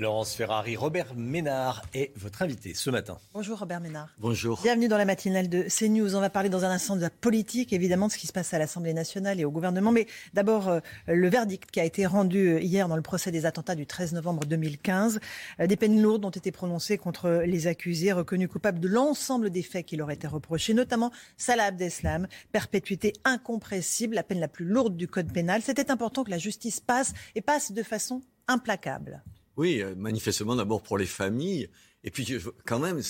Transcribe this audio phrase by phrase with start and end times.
[0.00, 3.18] Laurence Ferrari, Robert Ménard est votre invité ce matin.
[3.34, 4.14] Bonjour Robert Ménard.
[4.20, 4.60] Bonjour.
[4.62, 6.14] Bienvenue dans la matinale de CNews.
[6.14, 8.54] On va parler dans un instant de la politique, évidemment, de ce qui se passe
[8.54, 9.90] à l'Assemblée nationale et au gouvernement.
[9.90, 13.44] Mais d'abord, euh, le verdict qui a été rendu euh, hier dans le procès des
[13.44, 15.18] attentats du 13 novembre 2015.
[15.58, 19.64] Euh, des peines lourdes ont été prononcées contre les accusés reconnus coupables de l'ensemble des
[19.64, 24.96] faits qui leur étaient reprochés, notamment Salah Abdeslam, perpétuité incompressible, la peine la plus lourde
[24.96, 25.60] du code pénal.
[25.60, 29.24] C'était important que la justice passe et passe de façon implacable.
[29.58, 31.68] Oui, euh, manifestement d'abord pour les familles.
[32.04, 32.26] Et puis
[32.64, 33.02] quand même,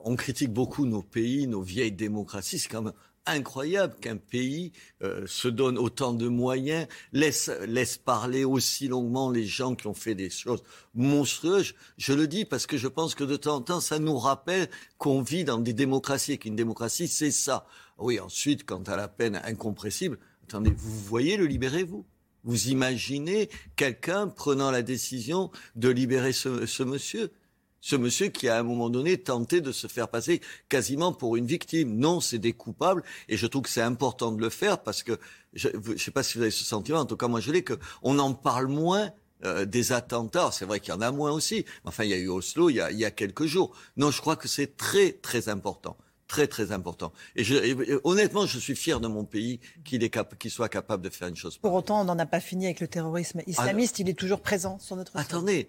[0.00, 2.58] on critique beaucoup nos pays, nos vieilles démocraties.
[2.58, 2.92] C'est quand même
[3.24, 9.46] incroyable qu'un pays euh, se donne autant de moyens, laisse, laisse parler aussi longuement les
[9.46, 11.74] gens qui ont fait des choses monstrueuses.
[11.98, 14.68] Je le dis parce que je pense que de temps en temps, ça nous rappelle
[14.98, 17.64] qu'on vit dans des démocraties et qu'une démocratie, c'est ça.
[17.98, 22.04] Oui, ensuite, quant à la peine incompressible, attendez, vous voyez le libérez-vous?
[22.46, 27.32] Vous imaginez quelqu'un prenant la décision de libérer ce, monsieur?
[27.80, 31.46] Ce monsieur qui, à un moment donné, tentait de se faire passer quasiment pour une
[31.46, 31.96] victime.
[31.96, 35.18] Non, c'est des coupables, et je trouve que c'est important de le faire parce que,
[35.52, 37.62] je ne sais pas si vous avez ce sentiment, en tout cas moi je l'ai,
[37.62, 39.10] qu'on en parle moins
[39.44, 40.50] euh, des attentats.
[40.52, 41.64] C'est vrai qu'il y en a moins aussi.
[41.84, 43.76] Enfin, il y a eu Oslo il y a, il y a quelques jours.
[43.96, 47.12] Non, je crois que c'est très, très important très très important.
[47.34, 51.28] Et, je, honnêtement, je suis fier de mon pays qu'il est soit capable de faire
[51.28, 51.58] une chose.
[51.58, 53.98] Pour autant, on n'en a pas fini avec le terrorisme islamiste.
[53.98, 55.16] il est toujours présent sur notre.
[55.16, 55.68] Attendez,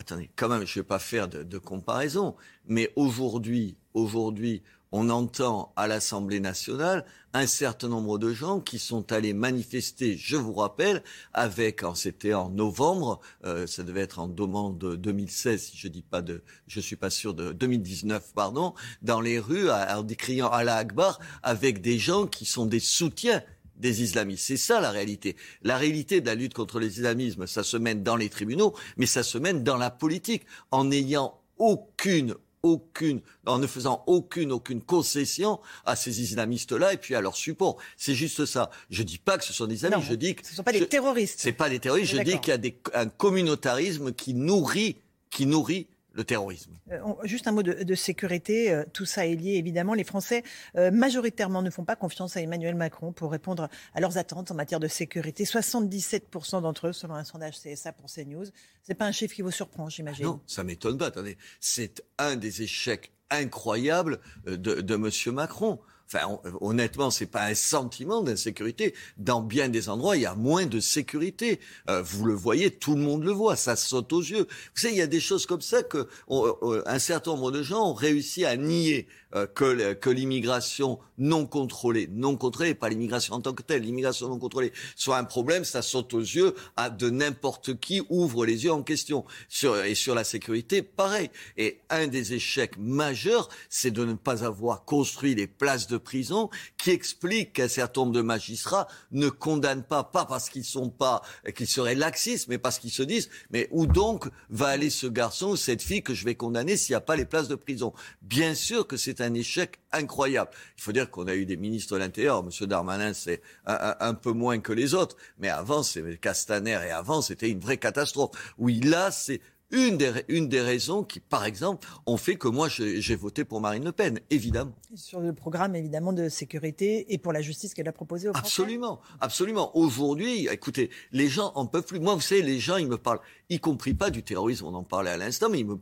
[0.00, 2.36] attendez, quand même, je ne vais pas faire de, de comparaison,
[2.66, 9.12] mais aujourd'hui, aujourd'hui, on entend à l'Assemblée nationale un certain nombre de gens qui sont
[9.12, 11.02] allés manifester, je vous rappelle,
[11.34, 16.22] avec, c'était en novembre, euh, ça devait être en de 2016, si je dis pas
[16.22, 21.18] de, je suis pas sûr de 2019, pardon, dans les rues, en décriant Allah Akbar,
[21.42, 23.42] avec des gens qui sont des soutiens
[23.76, 24.46] des islamistes.
[24.46, 25.36] C'est ça la réalité.
[25.62, 29.06] La réalité de la lutte contre les islamismes, ça se mène dans les tribunaux, mais
[29.06, 32.34] ça se mène dans la politique, en n'ayant aucune
[32.66, 37.76] aucune, en ne faisant aucune, aucune concession à ces islamistes-là et puis à leur support.
[37.96, 38.70] C'est juste ça.
[38.90, 40.72] Je dis pas que ce sont des islamistes, je dis que ce ne sont pas
[40.72, 41.40] des terroristes.
[41.40, 42.12] C'est pas des terroristes.
[42.12, 44.96] Je dis qu'il y a des, un communautarisme qui nourrit,
[45.30, 46.72] qui nourrit le terrorisme.
[46.90, 48.72] Euh, juste un mot de, sécurité.
[48.72, 49.94] Euh, tout ça est lié, évidemment.
[49.94, 50.42] Les Français,
[50.76, 54.54] euh, majoritairement, ne font pas confiance à Emmanuel Macron pour répondre à leurs attentes en
[54.54, 55.44] matière de sécurité.
[55.44, 58.46] 77% d'entre eux, selon un sondage CSA pour CNews.
[58.82, 60.24] C'est pas un chiffre qui vous surprend, j'imagine.
[60.24, 61.06] non, ça m'étonne pas.
[61.06, 65.34] Attendez, c'est un des échecs incroyables de, de M.
[65.34, 65.78] Macron.
[66.06, 68.94] Enfin, honnêtement, c'est pas un sentiment d'insécurité.
[69.18, 71.58] Dans bien des endroits, il y a moins de sécurité.
[71.90, 74.46] Euh, vous le voyez, tout le monde le voit, ça saute aux yeux.
[74.74, 77.62] Vous savez, il y a des choses comme ça que euh, un certain nombre de
[77.62, 79.08] gens ont réussi à nier.
[79.34, 84.28] Euh, que, que l'immigration non contrôlée, non contrôlée, pas l'immigration en tant que telle, l'immigration
[84.28, 88.64] non contrôlée soit un problème, ça saute aux yeux à de n'importe qui ouvre les
[88.64, 89.24] yeux en question.
[89.48, 91.30] Sur, et sur la sécurité, pareil.
[91.56, 96.50] Et un des échecs majeurs, c'est de ne pas avoir construit les places de prison
[96.78, 101.22] qui expliquent qu'un certain nombre de magistrats ne condamnent pas, pas parce qu'ils sont pas,
[101.54, 105.50] qu'ils seraient laxistes, mais parce qu'ils se disent, mais où donc va aller ce garçon
[105.50, 107.92] ou cette fille que je vais condamner s'il n'y a pas les places de prison?
[108.22, 110.50] Bien sûr que c'est un échec incroyable.
[110.76, 112.42] Il faut dire qu'on a eu des ministres de l'Intérieur.
[112.42, 115.16] Monsieur Darmanin, c'est un, peu moins que les autres.
[115.38, 118.54] Mais avant, c'est Castaner et avant, c'était une vraie catastrophe.
[118.58, 119.40] Oui, là, c'est
[119.70, 123.60] une des, une des raisons qui, par exemple, ont fait que moi, j'ai voté pour
[123.60, 124.72] Marine Le Pen, évidemment.
[124.94, 128.46] Sur le programme, évidemment, de sécurité et pour la justice qu'elle a proposé aux Français.
[128.46, 129.76] Absolument, absolument.
[129.76, 132.00] Aujourd'hui, écoutez, les gens en peuvent plus.
[132.00, 134.82] Moi, vous savez, les gens, ils me parlent, y compris pas du terrorisme, on en
[134.82, 135.76] parlait à l'instant, mais ils me,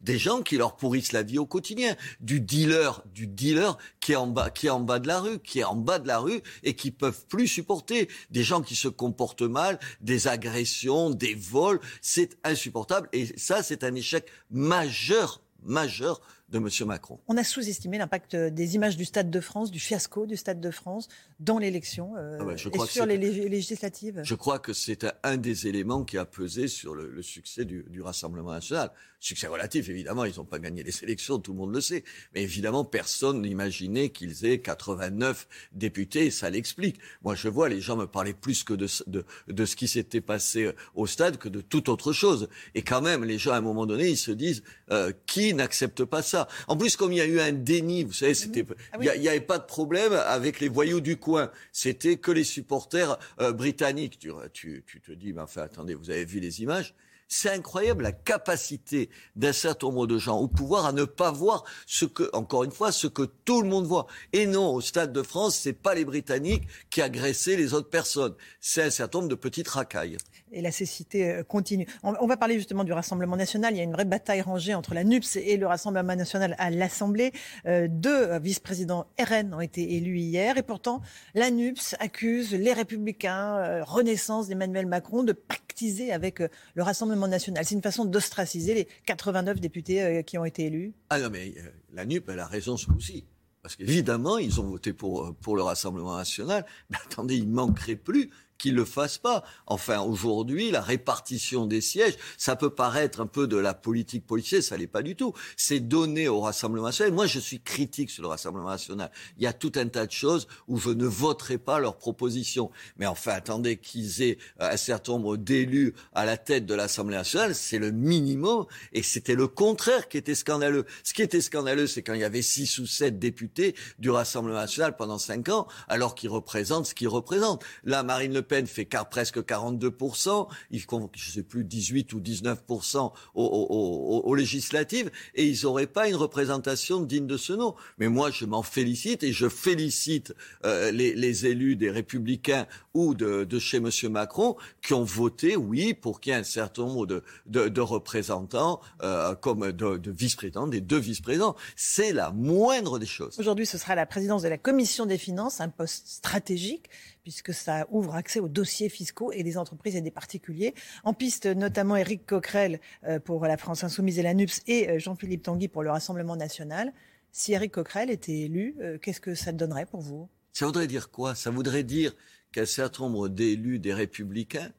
[0.00, 1.96] des gens qui leur pourrissent la vie au quotidien.
[2.20, 5.38] Du dealer, du dealer qui est en bas, qui est en bas de la rue,
[5.38, 8.08] qui est en bas de la rue et qui peuvent plus supporter.
[8.30, 11.80] Des gens qui se comportent mal, des agressions, des vols.
[12.00, 13.08] C'est insupportable.
[13.12, 16.68] Et ça, c'est un échec majeur majeur de M.
[16.86, 17.18] Macron.
[17.26, 20.70] On a sous-estimé l'impact des images du Stade de France, du fiasco du Stade de
[20.70, 21.08] France
[21.40, 24.20] dans l'élection euh, ah bah, et sur les législatives.
[24.22, 28.00] Je crois que c'est un des éléments qui a pesé sur le, succès du, du,
[28.00, 28.92] Rassemblement national.
[29.18, 32.04] Succès relatif, évidemment, ils n'ont pas gagné les élections, tout le monde le sait.
[32.34, 36.98] Mais évidemment, personne n'imaginait qu'ils aient 89 députés, ça l'explique.
[37.22, 40.20] Moi, je vois, les gens me parlaient plus que de, de, de ce qui s'était
[40.20, 42.48] passé au stade que de toute autre chose.
[42.74, 44.62] Et quand même, les gens, à un moment donné, ils se disent,
[44.92, 46.35] euh, qui n'accepte pas ça?
[46.68, 49.28] En plus, comme il y a eu un déni, vous savez, c'était, ah il n'y
[49.28, 51.50] avait pas de problème avec les voyous du coin.
[51.72, 54.18] C'était que les supporters euh, britanniques.
[54.18, 56.94] Tu, tu, tu, te dis, mais enfin, attendez, vous avez vu les images?
[57.28, 61.64] C'est incroyable la capacité d'un certain nombre de gens au pouvoir à ne pas voir
[61.84, 64.06] ce que, encore une fois, ce que tout le monde voit.
[64.32, 68.34] Et non, au Stade de France, c'est pas les Britanniques qui agressaient les autres personnes.
[68.60, 70.18] C'est un certain nombre de petites racailles.
[70.52, 71.86] Et la cécité euh, continue.
[72.02, 73.74] On, va parler justement du Rassemblement national.
[73.74, 76.70] Il y a une vraie bataille rangée entre la NUPS et le Rassemblement national à
[76.70, 77.32] l'Assemblée.
[77.66, 80.56] Euh, deux vice-présidents RN ont été élus hier.
[80.56, 81.02] Et pourtant,
[81.34, 87.64] la NUPS accuse les Républicains, euh, Renaissance d'Emmanuel Macron, de pactiser avec le Rassemblement national.
[87.64, 91.54] C'est une façon d'ostraciser les 89 députés euh, qui ont été élus Ah non, mais
[91.58, 93.24] euh, la NUP, elle a raison ce coup-ci.
[93.62, 96.64] Parce qu'évidemment, ils ont voté pour, euh, pour le Rassemblement national.
[96.90, 99.44] Mais attendez, il manquerait plus qu'ils le fassent pas.
[99.66, 104.62] Enfin, aujourd'hui, la répartition des sièges, ça peut paraître un peu de la politique policière,
[104.62, 105.32] ça l'est pas du tout.
[105.56, 107.12] C'est donné au Rassemblement national.
[107.12, 109.10] Moi, je suis critique sur le Rassemblement national.
[109.38, 112.70] Il y a tout un tas de choses où je ne voterai pas leurs propositions.
[112.98, 117.16] Mais enfin, attendez qu'ils aient euh, un certain nombre d'élus à la tête de l'Assemblée
[117.16, 118.66] nationale, c'est le minimum.
[118.92, 120.84] Et c'était le contraire qui était scandaleux.
[121.02, 124.56] Ce qui était scandaleux, c'est quand il y avait six ou sept députés du Rassemblement
[124.56, 127.64] national pendant cinq ans, alors qu'ils représentent ce qu'ils représentent.
[127.84, 132.20] Là, Marine Le Pen fait car, presque 42%, il convoque, je sais plus, 18 ou
[132.20, 137.74] 19% aux, législatives, et ils n'auraient pas une représentation digne de ce nom.
[137.98, 140.34] Mais moi, je m'en félicite, et je félicite
[140.64, 143.90] euh, les, élus des Républicains ou de, chez M.
[144.10, 149.34] Macron qui ont voté, oui, pour qu'il y ait un certain nombre de, représentants, euh,
[149.34, 151.56] comme de, de vice-présidents, des deux vice-présidents.
[151.74, 153.38] C'est la moindre des choses.
[153.38, 156.88] Aujourd'hui, ce sera la présidence de la Commission des finances, un poste stratégique
[157.26, 160.74] puisque ça ouvre accès aux dossiers fiscaux et des entreprises et des particuliers.
[161.02, 164.98] En piste, notamment Éric Coquerel euh, pour la France Insoumise et la NUPS et euh,
[165.00, 166.92] Jean-Philippe Tanguy pour le Rassemblement National.
[167.32, 170.28] Si Éric Coquerel était élu, euh, qu'est-ce que ça donnerait pour vous?
[170.52, 171.34] Ça voudrait dire quoi?
[171.34, 172.14] Ça voudrait dire
[172.52, 174.70] qu'un certain nombre d'élus des Républicains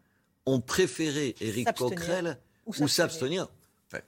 [0.45, 3.49] ont préféré Éric Coquerel ou s'abstenir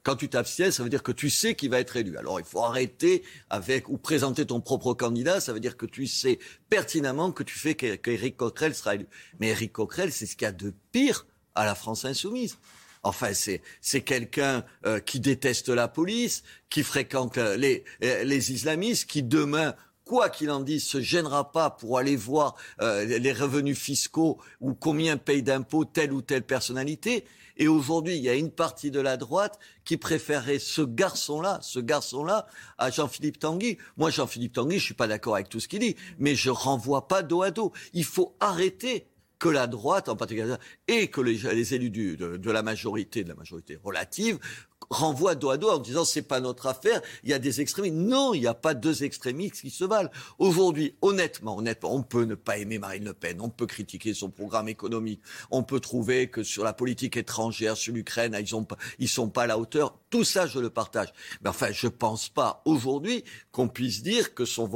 [0.04, 2.18] quand tu t'abstiens, ça veut dire que tu sais qu'il va être élu.
[2.18, 5.40] Alors il faut arrêter avec ou présenter ton propre candidat.
[5.40, 6.40] Ça veut dire que tu sais
[6.70, 9.08] pertinemment que tu fais qu'Éric Coquerel sera élu.
[9.40, 12.58] Mais Éric Coquerel, c'est ce qu'il y a de pire à la France insoumise.
[13.04, 18.52] Enfin, c'est c'est quelqu'un euh, qui déteste la police, qui fréquente euh, les euh, les
[18.52, 19.76] islamistes, qui demain
[20.10, 25.18] quoi qu'il en dise, se gênera pas pour aller voir les revenus fiscaux ou combien
[25.18, 27.26] paye d'impôts telle ou telle personnalité.
[27.58, 31.80] Et aujourd'hui, il y a une partie de la droite qui préférerait ce garçon-là, ce
[31.80, 32.48] garçon-là,
[32.80, 33.78] à Jean-Philippe Tanguy.
[33.98, 37.08] Moi, Jean-Philippe Tanguy, je suis pas d'accord avec tout ce qu'il dit, mais je renvoie
[37.08, 37.72] pas dos à dos.
[37.94, 39.06] Il faut arrêter
[39.40, 40.56] que la droite, en particulier,
[40.88, 44.38] et que les, élus de, la majorité, de la majorité relative,
[44.90, 47.96] renvoie dos à dos en disant c'est pas notre affaire, il y a des extrémistes.
[47.96, 50.10] Non, il n'y a pas deux extrémistes qui se valent.
[50.40, 54.30] Aujourd'hui, honnêtement, honnêtement, on peut ne pas aimer Marine Le Pen, on peut critiquer son
[54.30, 55.22] programme économique,
[55.52, 58.66] on peut trouver que sur la politique étrangère, sur l'Ukraine, ils ont
[58.98, 59.98] ils sont pas à la hauteur.
[60.10, 61.14] Tout ça, je le partage.
[61.42, 64.70] Mais enfin, je pense pas aujourd'hui qu'on puisse dire que son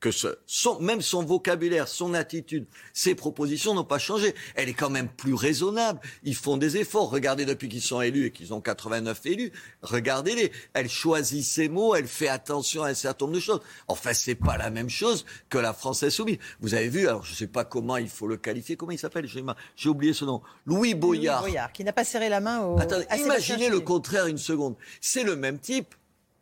[0.00, 4.34] que ce, son, même son vocabulaire, son attitude, ses propositions n'ont pas changé.
[4.54, 6.00] Elle est quand même plus raisonnable.
[6.22, 7.10] Ils font des efforts.
[7.10, 10.52] Regardez depuis qu'ils sont élus et qu'ils ont 89 élus, regardez-les.
[10.72, 13.60] Elle choisit ses mots, elle fait attention à un certain nombre de choses.
[13.88, 16.38] Enfin, c'est pas la même chose que la France insoumise.
[16.60, 19.28] Vous avez vu, alors je sais pas comment il faut le qualifier, comment il s'appelle?
[19.76, 20.42] J'ai oublié ce nom.
[20.66, 21.42] Louis Boyard.
[21.42, 22.78] Louis Boyard, qui n'a pas serré la main au.
[22.78, 24.76] Attendez, imaginez le contraire une seconde.
[25.00, 25.94] C'est le même type.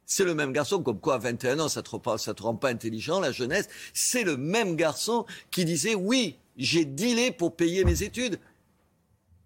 [0.04, 2.68] C'est le même garçon, comme quoi à 21 ans, ça ne te, te rend pas
[2.68, 3.68] intelligent, la jeunesse.
[3.94, 8.38] C'est le même garçon qui disait, oui, j'ai dealé pour payer mes études.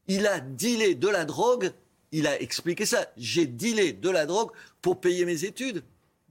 [0.09, 1.73] Il a dealé de la drogue
[2.13, 3.07] il a expliqué ça.
[3.17, 4.51] J'ai dealé de la drogue
[4.83, 5.83] pour payer mes études.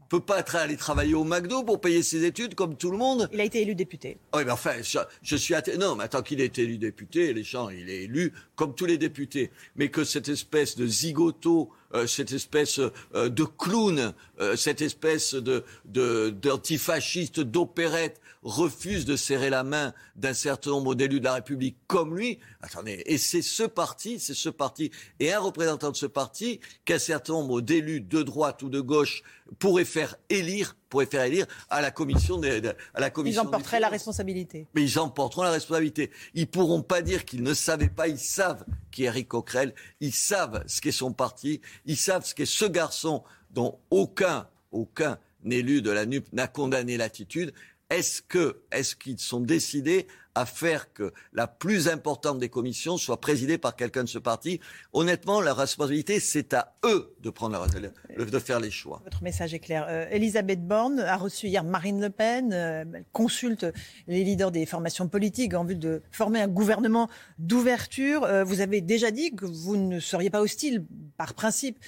[0.05, 3.27] On peut pas aller travailler au McDo pour payer ses études comme tout le monde.
[3.33, 4.17] Il a été élu député.
[4.35, 4.75] Oui, mais enfin,
[5.23, 8.75] je, suis non, mais tant qu'il est élu député, les gens, il est élu comme
[8.75, 9.49] tous les députés.
[9.75, 15.33] Mais que cette espèce de zigoto euh, cette espèce euh, de clown, euh, cette espèce
[15.33, 21.77] de d'antifasciste d'opérette refuse de serrer la main d'un certain nombre d'élus de la République
[21.87, 22.39] comme lui.
[22.61, 26.99] Attendez, et c'est ce parti, c'est ce parti et un représentant de ce parti qu'un
[26.99, 29.23] certain nombre d'élus de droite ou de gauche
[29.59, 32.61] pourraient faire élire, pourraient faire élire à la commission des,
[32.93, 33.43] à la commission.
[33.43, 34.67] Ils en porteraient la responsabilité.
[34.73, 36.11] Mais ils en porteront la responsabilité.
[36.33, 38.07] Ils pourront pas dire qu'ils ne savaient pas.
[38.07, 39.73] Ils savent qui est Eric Coquerel.
[39.99, 41.61] Ils savent ce qu'est son parti.
[41.85, 45.17] Ils savent ce qu'est ce garçon dont aucun, aucun
[45.49, 47.53] élu de la NUP n'a condamné l'attitude.
[47.89, 53.19] Est-ce que, est-ce qu'ils sont décidés à faire que la plus importante des commissions soit
[53.19, 54.59] présidée par quelqu'un de ce parti
[54.93, 59.01] Honnêtement, la responsabilité, c'est à eux de prendre la, de faire les choix.
[59.03, 59.85] Votre message est clair.
[59.89, 62.51] Euh, Elisabeth Borne a reçu hier Marine Le Pen.
[62.53, 63.65] Euh, elle consulte
[64.07, 68.23] les leaders des formations politiques en vue de former un gouvernement d'ouverture.
[68.23, 70.85] Euh, vous avez déjà dit que vous ne seriez pas hostile,
[71.17, 71.79] par principe,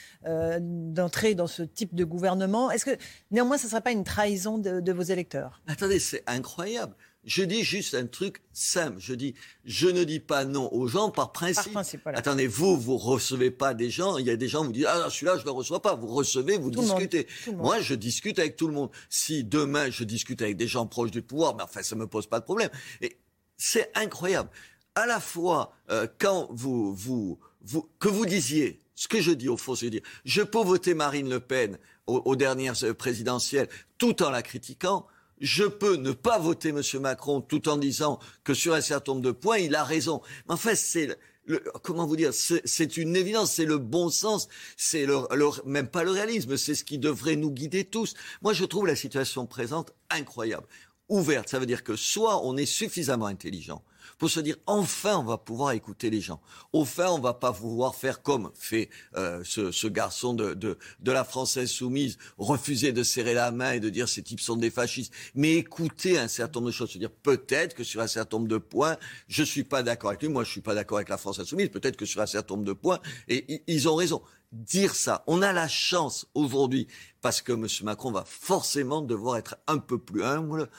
[0.60, 2.72] d'entrer dans ce type de gouvernement.
[2.72, 2.98] Est-ce que
[3.32, 5.62] néanmoins, ce ne serait pas une trahison de, de vos électeurs?
[5.68, 6.96] Attendez, c'est incroyable.
[7.28, 8.96] Je dis juste un truc simple.
[9.00, 11.78] Je dis, je ne dis pas non aux gens par principe.
[12.06, 14.18] Attendez, vous, vous recevez pas des gens.
[14.18, 15.94] Il y a des gens qui vous disent, ah, celui-là, je ne le reçois pas.
[15.94, 17.28] Vous recevez, vous discutez.
[17.54, 18.92] Moi, je discute avec tout le monde.
[19.10, 22.28] Si demain, je discute avec des gens proches du pouvoir, mais enfin, ça me pose
[22.28, 22.70] pas de problème.
[23.02, 23.18] Et
[23.58, 24.50] c'est incroyable.
[24.96, 29.50] À la fois, euh, quand vous, vous, vous, que vous disiez, ce que je dis
[29.50, 33.68] au fond, c'est dire, je peux voter Marine Le Pen aux dernières euh, présidentielles
[33.98, 35.06] tout en la critiquant
[35.40, 36.82] je peux ne pas voter M.
[37.00, 40.22] Macron tout en disant que sur un certain nombre de points, il a raison.
[40.48, 41.18] Mais en fait, c'est
[41.48, 45.18] le, comment vous dire, c'est une évidence, c'est le bon sens, c'est le,
[45.66, 48.14] même pas le réalisme, c'est ce qui devrait nous guider tous.
[48.42, 50.68] Moi, je trouve la situation présente incroyable.
[51.10, 53.82] Ouverte, ça veut dire que soit on est suffisamment intelligent,
[54.18, 56.42] pour se dire enfin on va pouvoir écouter les gens.
[56.74, 61.12] Enfin on va pas pouvoir faire comme fait euh, ce, ce, garçon de, de, de,
[61.12, 64.72] la française soumise, refuser de serrer la main et de dire ces types sont des
[64.72, 68.38] fascistes, mais écouter un certain nombre de choses, se dire peut-être que sur un certain
[68.38, 68.98] nombre de points
[69.28, 71.70] je suis pas d'accord avec lui, moi je suis pas d'accord avec la française soumise,
[71.70, 74.22] peut-être que sur un certain nombre de points et ils ont raison
[74.52, 75.24] dire ça.
[75.28, 76.88] On a la chance aujourd'hui
[77.28, 77.68] parce que M.
[77.84, 80.70] Macron va forcément devoir être un peu plus humble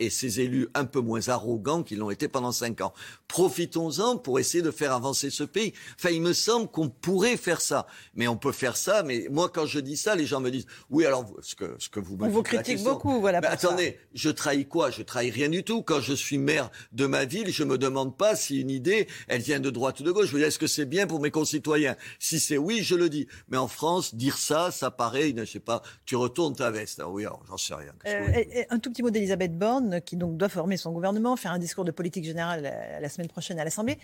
[0.00, 2.94] et ses élus un peu moins arrogants qu'ils l'ont été pendant cinq ans.
[3.26, 5.74] Profitons-en pour essayer de faire avancer ce pays.
[5.98, 7.86] Enfin, il me semble qu'on pourrait faire ça.
[8.14, 10.64] Mais on peut faire ça, mais moi, quand je dis ça, les gens me disent,
[10.88, 13.42] oui, alors, ce que, ce que vous me On vous critique beaucoup, voilà.
[13.42, 14.90] Mais attendez, je trahis quoi?
[14.90, 15.82] Je trahis rien du tout.
[15.82, 19.42] Quand je suis maire de ma ville, je me demande pas si une idée, elle
[19.42, 20.28] vient de droite ou de gauche.
[20.28, 21.96] Je me dis, est-ce que c'est bien pour mes concitoyens?
[22.18, 23.26] Si c'est oui, je le dis.
[23.48, 27.00] Mais en France, dire ça, ça paraît, je sais pas, tu retournes ta veste.
[27.02, 27.92] Ah oui, j'en sais rien.
[28.06, 31.58] Euh, un tout petit mot d'Elisabeth Borne, qui donc doit former son gouvernement, faire un
[31.58, 33.98] discours de politique générale la semaine prochaine à l'Assemblée,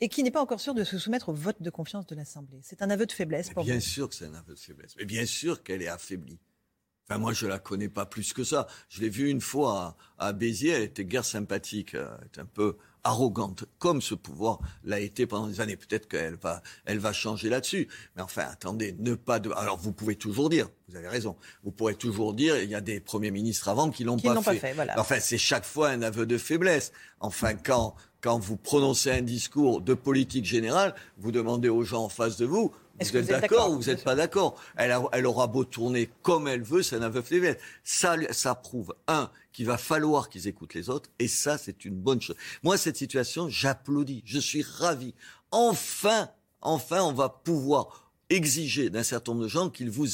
[0.00, 2.58] et qui n'est pas encore sûr de se soumettre au vote de confiance de l'Assemblée.
[2.62, 4.94] C'est un aveu de faiblesse pour bien sûr que c'est un aveu de faiblesse.
[4.98, 6.38] Mais bien sûr qu'elle est affaiblie.
[7.08, 8.66] Enfin, moi, je la connais pas plus que ça.
[8.88, 10.70] Je l'ai vue une fois à, Béziers.
[10.70, 11.94] Elle était guère sympathique.
[11.94, 15.76] Elle était un peu arrogante, comme ce pouvoir l'a été pendant des années.
[15.76, 17.88] Peut-être qu'elle va, elle va changer là-dessus.
[18.16, 19.50] Mais enfin, attendez, ne pas de.
[19.52, 21.36] Alors, vous pouvez toujours dire, vous avez raison.
[21.62, 24.54] Vous pourrez toujours dire, il y a des premiers ministres avant qui l'ont pas, pas,
[24.54, 24.72] fait.
[24.72, 24.98] voilà.
[24.98, 26.92] Enfin, c'est chaque fois un aveu de faiblesse.
[27.20, 27.94] Enfin, quand
[28.24, 32.46] quand vous prononcez un discours de politique générale, vous demandez aux gens en face de
[32.46, 34.58] vous, vous êtes d'accord ou vous n'êtes pas d'accord?
[34.76, 38.94] Elle, elle, aura beau tourner comme elle veut, ça n'a pas fait Ça, ça prouve,
[39.08, 42.36] un, qu'il va falloir qu'ils écoutent les autres, et ça, c'est une bonne chose.
[42.62, 45.12] Moi, cette situation, j'applaudis, je suis ravi.
[45.50, 46.30] Enfin,
[46.62, 50.06] enfin, on va pouvoir exiger d'un certain nombre de gens qu'ils vous,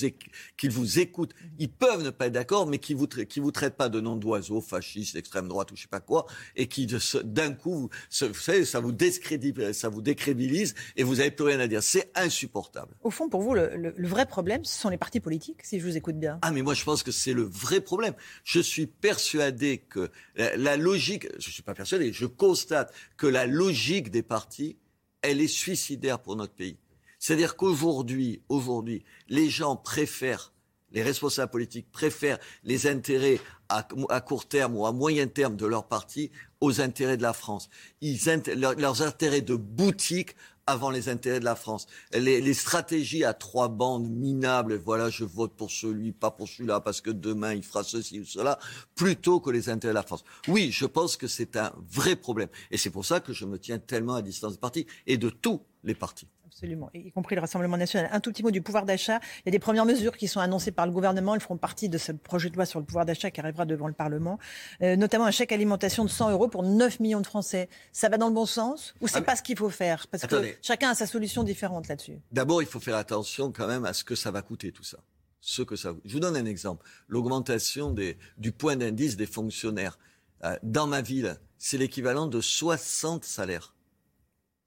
[0.57, 1.35] qu'ils vous écoutent.
[1.59, 4.17] Ils peuvent ne pas être d'accord, mais qui vous, qui vous traitent pas de nom
[4.17, 6.27] d'oiseau, fasciste, extrême droite ou je sais pas quoi,
[6.57, 6.87] et qui
[7.25, 7.89] d'un coup,
[8.21, 11.83] vous savez, ça vous décrédibilise, ça vous décrédibilise et vous avez plus rien à dire.
[11.83, 12.95] C'est insupportable.
[13.03, 15.97] Au fond, pour vous, le, vrai problème, ce sont les partis politiques, si je vous
[15.97, 16.39] écoute bien.
[16.43, 18.15] Ah, mais moi, je pense que c'est le vrai problème.
[18.45, 23.47] Je suis persuadé que la, la logique, je suis pas persuadé, je constate que la
[23.47, 24.77] logique des partis,
[25.23, 26.77] elle est suicidaire pour notre pays.
[27.21, 30.53] C'est-à-dire qu'aujourd'hui, aujourd'hui, les gens préfèrent,
[30.91, 33.83] les responsables politiques préfèrent les intérêts à,
[34.21, 37.69] court terme ou à moyen terme de leur parti aux intérêts de la France.
[38.01, 38.19] Ils,
[38.57, 40.35] leurs intérêts de boutique
[40.67, 41.87] avant les intérêts de la France.
[42.13, 46.81] Les, les, stratégies à trois bandes minables, voilà, je vote pour celui, pas pour celui-là,
[46.81, 48.59] parce que demain il fera ceci ou cela,
[48.95, 50.25] plutôt que les intérêts de la France.
[50.49, 52.49] Oui, je pense que c'est un vrai problème.
[52.71, 55.29] Et c'est pour ça que je me tiens tellement à distance des partis et de
[55.29, 56.29] tous les partis.
[56.61, 58.11] Absolument, y compris le Rassemblement national.
[58.13, 59.19] Un tout petit mot du pouvoir d'achat.
[59.39, 61.35] Il y a des premières mesures qui sont annoncées par le gouvernement.
[61.35, 63.87] Elles feront partie de ce projet de loi sur le pouvoir d'achat qui arrivera devant
[63.89, 64.39] le Parlement.
[64.83, 67.71] Euh, notamment un chèque alimentation de 100 euros pour 9 millions de Français.
[67.93, 70.07] Ça va dans le bon sens ou c'est Ah, pas ce qu'il faut faire?
[70.09, 70.53] Parce Attendez.
[70.53, 72.19] que chacun a sa solution différente là-dessus.
[72.31, 74.99] D'abord, il faut faire attention quand même à ce que ça va coûter tout ça.
[75.41, 75.95] Ce que ça.
[76.05, 76.85] Je vous donne un exemple.
[77.09, 79.99] L'augmentation des, du point d'indice des fonctionnaires
[80.43, 83.75] Euh, dans ma ville, c'est l'équivalent de 60 salaires.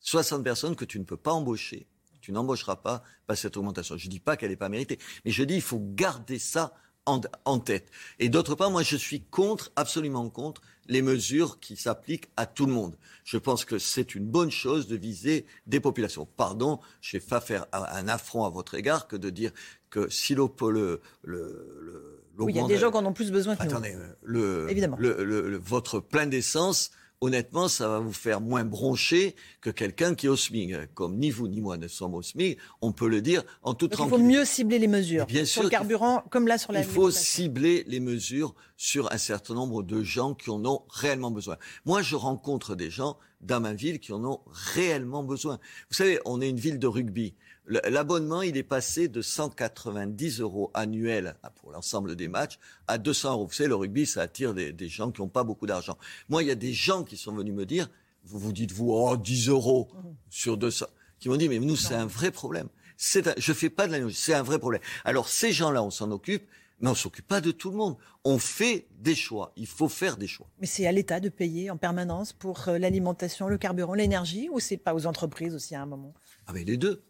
[0.04, 1.88] 60 personnes que tu ne peux pas embaucher.
[2.22, 3.98] Tu n'embaucheras pas par cette augmentation.
[3.98, 6.74] Je dis pas qu'elle n'est pas méritée, mais je dis il faut garder ça
[7.06, 7.90] en, en tête.
[8.20, 12.66] Et d'autre part, moi, je suis contre, absolument contre, les mesures qui s'appliquent à tout
[12.66, 12.98] le monde.
[13.26, 16.26] Je pense que c'est une bonne chose de viser des populations.
[16.26, 19.52] Pardon, je ne vais pas faire un affront à votre égard que de dire
[19.90, 23.32] que si le, le, le, Oui, il y a des gens qui en ont plus
[23.32, 23.64] besoin que.
[23.64, 24.96] Attendez, euh, le, Évidemment.
[24.98, 26.92] le- le- le- votre plein d'essence,
[27.24, 30.94] honnêtement, ça va vous faire moins broncher que quelqu'un qui est au SMIC.
[30.94, 33.92] Comme ni vous ni moi ne sommes au SMIC, on peut le dire en toute
[33.92, 34.39] Donc, il faut tranquillité.
[34.39, 35.25] mieux cibler les mesures.
[35.25, 39.12] Bien sur sûr le carburant, comme là sur la Il faut cibler les mesures sur
[39.13, 41.58] un certain nombre de gens qui en ont réellement besoin.
[41.86, 44.42] Moi, je rencontre des gens dans ma ville qui en ont
[44.75, 45.60] réellement besoin.
[45.89, 47.36] Vous savez, on est une ville de rugby.
[47.67, 53.34] L'abonnement, il est passé de 190 euros annuels ah, pour l'ensemble des matchs à 200
[53.34, 53.48] euros.
[53.48, 55.98] Vous savez, le rugby, ça attire des, des gens qui n'ont pas beaucoup d'argent.
[56.29, 57.89] Moi, il y a des gens qui sont venus me dire,
[58.25, 59.89] vous vous dites, vous, oh, 10 euros
[60.29, 60.86] sur 200,
[61.20, 62.67] qui m'ont dit, mais nous, c'est un vrai problème.
[62.98, 64.82] C'est un- je fais pas de l'analogie, c'est un vrai problème.
[65.05, 66.46] Alors, ces gens-là, on s'en occupe,
[66.82, 67.96] mais on s'occupe pas de tout le monde.
[68.25, 69.53] On fait des choix.
[69.55, 70.48] Il faut faire des choix.
[70.60, 74.60] Mais c'est à l'État de payer en permanence pour euh, l'alimentation, le carburant, l'énergie, ou
[74.60, 76.13] c'est pas aux entreprises aussi à un moment?
[76.46, 77.01] Ah mais les deux.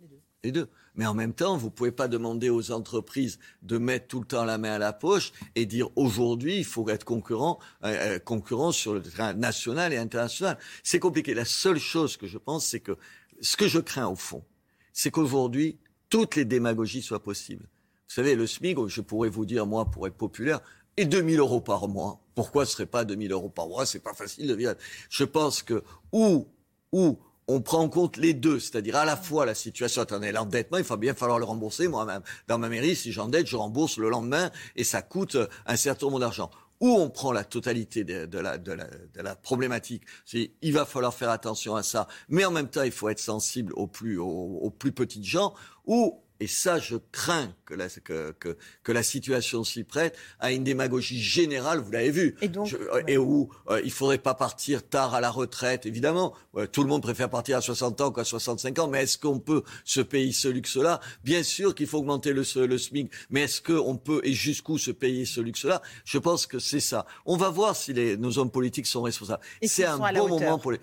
[0.43, 0.67] Les deux.
[0.95, 4.43] Mais en même temps, vous pouvez pas demander aux entreprises de mettre tout le temps
[4.43, 8.71] la main à la poche et dire aujourd'hui il faut être concurrent, euh, euh, concurrent
[8.71, 10.57] sur le terrain national et international.
[10.83, 11.33] C'est compliqué.
[11.33, 12.97] La seule chose que je pense, c'est que
[13.41, 14.43] ce que je crains au fond,
[14.91, 17.63] c'est qu'aujourd'hui toutes les démagogies soient possibles.
[17.63, 20.59] Vous savez, le SMIC, je pourrais vous dire moi pour être populaire,
[20.97, 22.19] et 2000 euros par mois.
[22.35, 23.85] Pourquoi ce serait pas 2000 euros par mois?
[23.85, 24.75] C'est pas facile de vivre.
[25.09, 26.47] Je pense que où
[26.91, 30.77] où on prend en compte les deux, c'est-à-dire à la fois la situation, attendez, l'endettement,
[30.77, 31.87] il va bien falloir le rembourser.
[31.87, 35.75] Moi-même, dans ma mairie, si j'endette, je rembourse le lendemain et ça coûte euh, un
[35.75, 36.49] certain nombre d'argent.
[36.79, 41.77] Ou on prend la totalité de, la, de, la, problématique, il va falloir faire attention
[41.77, 45.23] à ça, mais en même temps, il faut être sensible aux plus, aux plus petites
[45.23, 45.53] gens,
[45.85, 50.51] ou et ça, je crains que la, que, que, que la situation s'y prête à
[50.51, 52.35] une démagogie générale, vous l'avez vu.
[52.41, 53.03] Et donc, Je- ouais.
[53.07, 56.33] et où euh, il faudrait pas partir tard à la retraite, évidemment.
[56.53, 59.39] Ouais, tout le monde préfère partir à 60 ans qu'à 65 ans, mais est-ce qu'on
[59.39, 60.99] peut se payer ce luxe-là?
[61.23, 64.91] Bien sûr qu'il faut augmenter le, le SMIC, mais est-ce qu'on peut et jusqu'où se
[64.91, 65.81] payer ce luxe-là?
[66.05, 67.05] Je pense que c'est ça.
[67.25, 69.43] On va voir si les, nos hommes politiques sont responsables.
[69.63, 70.79] C'est un bon moment pour les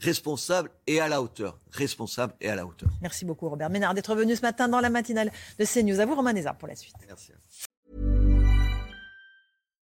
[0.00, 1.58] responsables et à la hauteur.
[1.72, 2.90] Responsables et à la hauteur.
[3.00, 6.00] Merci beaucoup Robert Ménard d'être venu ce matin dans la matinale de CNews.
[6.00, 6.94] À vous Romain Nézard pour la suite.
[7.08, 7.32] Merci.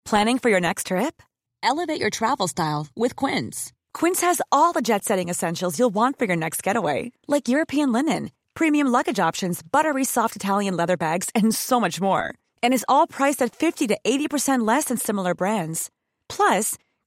[0.06, 1.22] Planning for your next trip?
[1.64, 3.74] Elevate your travel style with Quince.
[3.94, 7.92] Quince has all the jet setting essentials you'll want for your next getaway, like European
[7.92, 12.36] linen, premium luggage options, buttery soft Italian leather bags, and so much more.
[12.62, 15.90] And is all priced at 50 to 80% less than similar brands.
[16.30, 16.78] Plus,